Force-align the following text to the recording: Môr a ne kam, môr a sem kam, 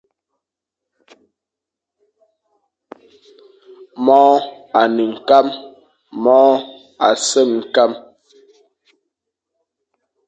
Môr 4.05 4.35
a 4.79 4.81
ne 4.95 5.05
kam, 5.27 5.47
môr 6.23 6.55
a 7.07 7.09
sem 7.27 7.51
kam, 7.75 7.91